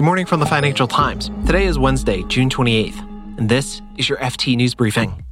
[0.00, 1.30] Good morning from the Financial Times.
[1.44, 5.26] Today is Wednesday, June 28th, and this is your FT News Briefing.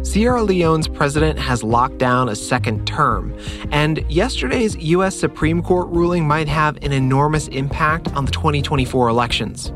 [0.00, 3.36] Sierra Leone's president has locked down a second term,
[3.72, 5.14] and yesterday's U.S.
[5.20, 9.70] Supreme Court ruling might have an enormous impact on the 2024 elections.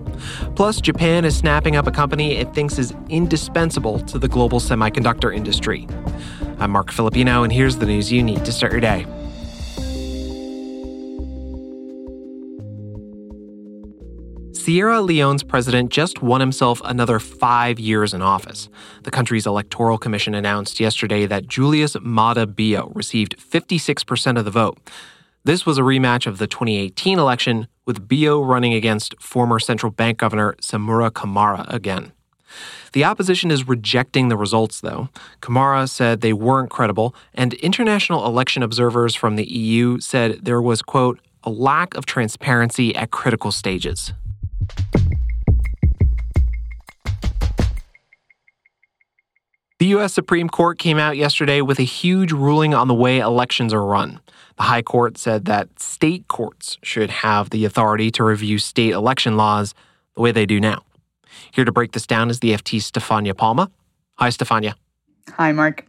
[0.55, 5.37] Plus, Japan is snapping up a company it thinks is indispensable to the global semiconductor
[5.37, 5.87] industry.
[6.61, 9.05] I'm Marc Filippino, and here's the news you need to start your day.
[14.67, 18.69] Sierra Leone's president just won himself another five years in office.
[19.05, 24.77] The country's electoral commission announced yesterday that Julius Maada Bio received 56% of the vote.
[25.45, 30.19] This was a rematch of the 2018 election, with Bio running against former central bank
[30.19, 32.11] governor Samura Kamara again.
[32.93, 35.11] The opposition is rejecting the results, though.
[35.41, 40.83] Kamara said they weren't credible, and international election observers from the EU said there was,
[40.83, 44.13] quote, a lack of transparency at critical stages.
[49.79, 50.15] The U.S.
[50.15, 54.21] Supreme Court came out yesterday with a huge ruling on the way elections are run.
[54.57, 59.37] The High Court said that state courts should have the authority to review state election
[59.37, 59.75] laws
[60.15, 60.83] the way they do now.
[61.51, 63.71] Here to break this down is the FT's Stefania Palma.
[64.15, 64.75] Hi, Stefania.
[65.35, 65.85] Hi, Marc.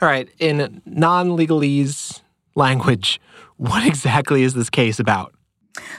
[0.00, 0.30] All right.
[0.38, 2.22] In non legalese
[2.54, 3.20] language,
[3.58, 5.34] what exactly is this case about?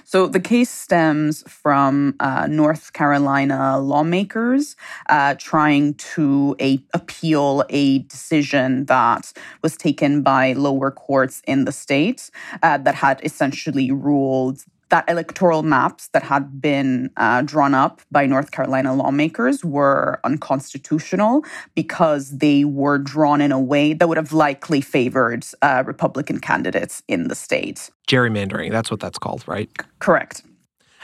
[0.03, 4.75] So the case stems from uh, North Carolina lawmakers
[5.09, 11.71] uh, trying to a, appeal a decision that was taken by lower courts in the
[11.71, 12.29] state
[12.63, 18.25] uh, that had essentially ruled that electoral maps that had been uh, drawn up by
[18.25, 21.43] North Carolina lawmakers were unconstitutional
[21.75, 27.01] because they were drawn in a way that would have likely favored uh, Republican candidates
[27.07, 27.89] in the state.
[28.07, 29.69] Gerrymandering, that's what that's called, right?
[29.79, 30.43] C- correct.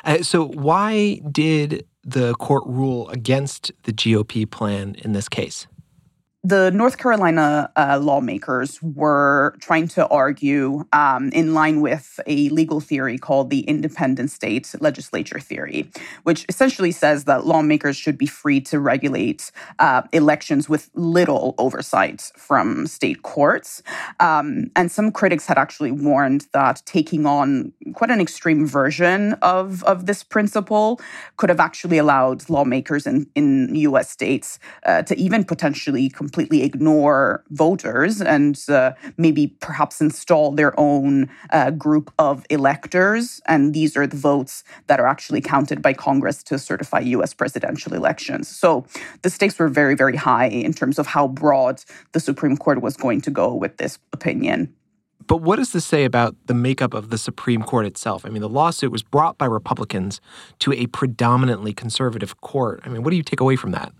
[0.04, 5.68] Uh, so, why did the court rule against the GOP plan in this case?
[6.44, 12.80] The North Carolina uh, lawmakers were trying to argue, um, in line with a legal
[12.80, 15.90] theory called the independent state legislature theory,
[16.24, 22.32] which essentially says that lawmakers should be free to regulate uh, elections with little oversight
[22.38, 23.82] from state courts.
[24.20, 29.84] Um, and some critics had actually warned that taking on quite an extreme version of,
[29.86, 31.02] of this principle
[31.38, 37.42] could have actually allowed lawmakers in, in US states uh, to even potentially completely ignore
[37.52, 43.40] voters and uh, maybe perhaps install their own uh, group of electors.
[43.48, 47.94] And these are the votes that are actually counted by Congress to certify US presidential
[47.94, 48.50] elections.
[48.50, 48.86] So
[49.22, 52.98] the stakes were very, very high in terms of how broad the Supreme Court was
[52.98, 54.74] going to go with this opinion.
[55.28, 58.26] But what does this say about the makeup of the Supreme Court itself?
[58.26, 60.20] I mean, the lawsuit was brought by Republicans
[60.60, 62.82] to a predominantly conservative court.
[62.86, 63.94] I mean, what do you take away from that?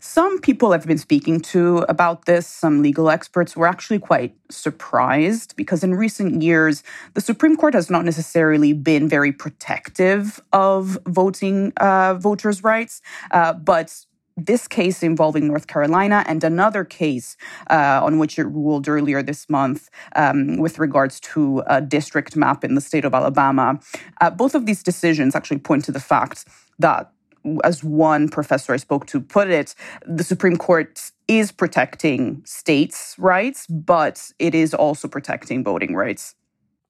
[0.00, 5.56] Some people I've been speaking to about this, some legal experts, were actually quite surprised
[5.56, 6.82] because in recent years,
[7.14, 13.52] the Supreme Court has not necessarily been very protective of voting uh, voters' rights, uh,
[13.52, 14.06] but
[14.36, 17.36] this case involving North Carolina and another case
[17.70, 22.62] uh, on which it ruled earlier this month um, with regards to a district map
[22.62, 23.80] in the state of Alabama.
[24.20, 26.44] Uh, both of these decisions actually point to the fact
[26.78, 27.10] that
[27.64, 29.74] as one professor I spoke to put it,
[30.06, 36.34] the Supreme Court is protecting states' rights, but it is also protecting voting rights.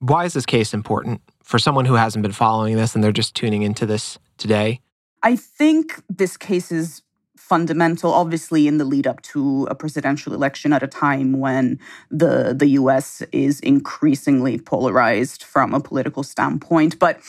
[0.01, 3.35] Why is this case important for someone who hasn't been following this and they're just
[3.35, 4.81] tuning into this today?
[5.23, 7.03] I think this case is
[7.47, 11.79] fundamental, obviously, in the lead up to a presidential election at a time when
[12.11, 16.99] the, the US is increasingly polarized from a political standpoint.
[16.99, 17.21] But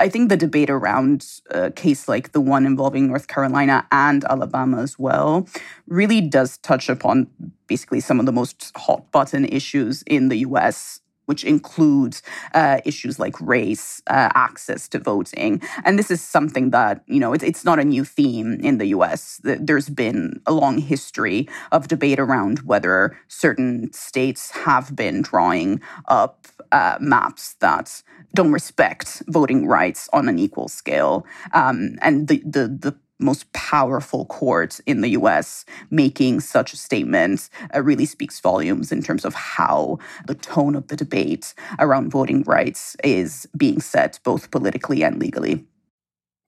[0.00, 4.24] I think the debate around uh, a case like the one involving North Carolina and
[4.24, 5.46] Alabama as well
[5.86, 7.28] really does touch upon
[7.66, 10.99] basically some of the most hot button issues in the US
[11.30, 12.22] which includes
[12.54, 15.62] uh, issues like race, uh, access to voting.
[15.84, 18.86] And this is something that, you know, it, it's not a new theme in the
[18.96, 19.40] US.
[19.44, 26.48] There's been a long history of debate around whether certain states have been drawing up
[26.72, 28.02] uh, maps that
[28.34, 31.24] don't respect voting rights on an equal scale.
[31.52, 37.48] Um, and the, the, the most powerful court in the US making such a statement
[37.74, 42.42] uh, really speaks volumes in terms of how the tone of the debate around voting
[42.42, 45.64] rights is being set both politically and legally.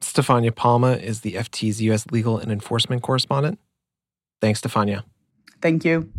[0.00, 3.58] Stefania Palma is the FT's US legal and enforcement correspondent.
[4.40, 5.04] Thanks, Stefania.
[5.60, 6.12] Thank you.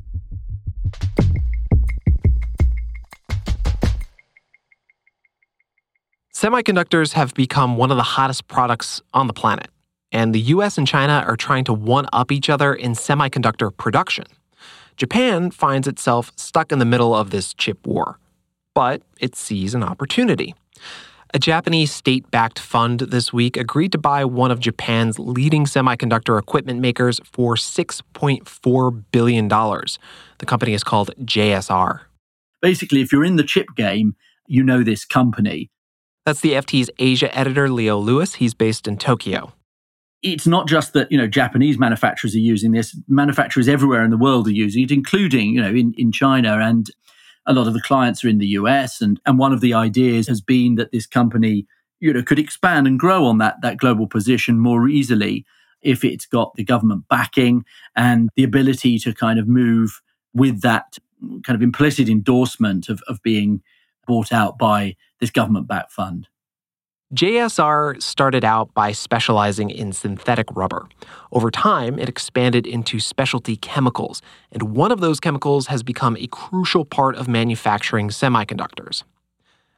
[6.44, 9.70] Semiconductors have become one of the hottest products on the planet,
[10.14, 14.26] and the US and China are trying to one up each other in semiconductor production.
[14.96, 18.20] Japan finds itself stuck in the middle of this chip war,
[18.76, 20.54] but it sees an opportunity.
[21.34, 26.38] A Japanese state backed fund this week agreed to buy one of Japan's leading semiconductor
[26.38, 29.48] equipment makers for $6.4 billion.
[29.48, 32.02] The company is called JSR.
[32.62, 35.72] Basically, if you're in the chip game, you know this company.
[36.24, 38.36] That's the FT's Asia editor, Leo Lewis.
[38.36, 39.54] He's based in Tokyo.
[40.24, 42.98] It's not just that, you know, Japanese manufacturers are using this.
[43.08, 46.90] Manufacturers everywhere in the world are using it, including, you know, in, in China and
[47.46, 49.02] a lot of the clients are in the US.
[49.02, 51.68] And, and one of the ideas has been that this company,
[52.00, 55.46] you know, could expand and grow on that, that global position more easily
[55.82, 57.66] if it's got the government backing
[57.96, 60.02] and the ability to kind of move
[60.34, 60.98] with that
[61.44, 63.62] kind of implicit endorsement of, of being
[64.08, 66.28] bought out by this government backed fund.
[67.14, 70.88] JSR started out by specializing in synthetic rubber.
[71.32, 76.26] Over time, it expanded into specialty chemicals, and one of those chemicals has become a
[76.28, 79.04] crucial part of manufacturing semiconductors.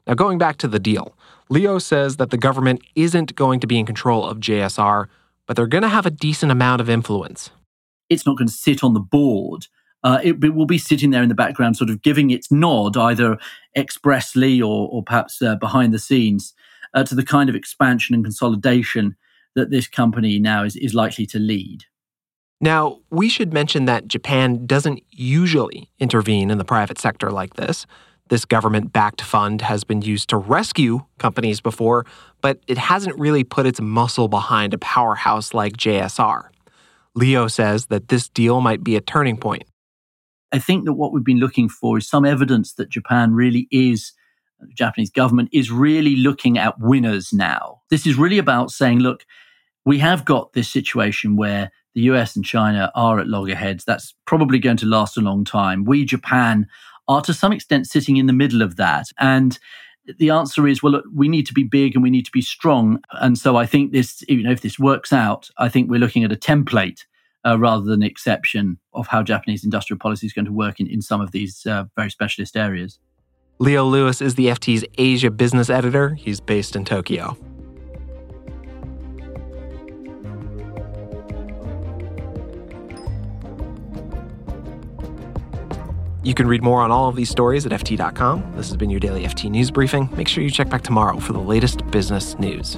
[0.07, 1.13] Now, going back to the deal,
[1.49, 5.07] Leo says that the government isn't going to be in control of JSR,
[5.45, 7.49] but they're going to have a decent amount of influence.
[8.07, 9.67] It's not going to sit on the board.
[10.05, 12.95] Uh, it, it, will be sitting there in the background, sort of giving its nod,
[12.95, 13.37] either
[13.75, 16.53] expressly or, or perhaps uh, behind the scenes,
[16.95, 19.15] uh, to the kind of expansion and consolidation
[19.55, 21.83] that this company now is, is likely to lead.
[22.61, 27.85] Now, we should mention that Japan doesn't usually intervene in the private sector like this.
[28.29, 32.05] This government backed fund has been used to rescue companies before,
[32.41, 36.49] but it hasn't really put its muscle behind a powerhouse like JSR.
[37.13, 39.63] Leo says that this deal might be a turning point.
[40.51, 44.13] I think that what we've been looking for is some evidence that Japan really is
[44.59, 47.81] the Japanese government is really looking at winners now.
[47.89, 49.25] This is really about saying, look,
[49.85, 53.85] we have got this situation where the US and China are at loggerheads.
[53.85, 55.85] That's probably going to last a long time.
[55.85, 56.67] We, Japan,
[57.07, 59.07] are to some extent sitting in the middle of that.
[59.19, 59.57] And
[60.17, 62.41] the answer is, well, look, we need to be big and we need to be
[62.41, 63.01] strong.
[63.13, 66.23] And so I think this, you know, if this works out, I think we're looking
[66.23, 67.01] at a template
[67.45, 70.87] uh, rather than an exception of how Japanese industrial policy is going to work in,
[70.87, 72.99] in some of these uh, very specialist areas.
[73.57, 76.15] Leo Lewis is the FT's Asia business editor.
[76.15, 77.37] He's based in Tokyo.
[86.21, 88.53] You can read more on all of these stories at FT.com.
[88.57, 90.09] This has been your daily FT News Briefing.
[90.17, 92.77] Make sure you check back tomorrow for the latest business news.